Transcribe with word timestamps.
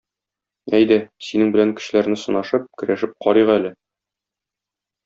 Әйдә, 0.77 0.97
синең 1.27 1.53
белән 1.57 1.75
көчләрне 1.81 2.19
сынашып, 2.23 2.67
көрәшеп 2.83 3.17
карыйк 3.27 3.57
әле. 3.61 3.77